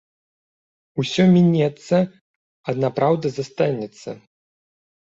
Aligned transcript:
Усё 1.03 1.23
мінецца, 1.35 1.97
адна 2.75 2.93
праўда 2.99 3.27
застанецца 3.39 4.21